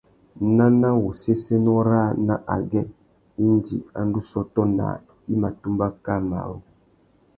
[0.55, 2.81] Nana wu séssénô râā nà agüê
[3.45, 4.95] indi a ndú sôtô naā
[5.33, 6.57] i mà tumba kā marru.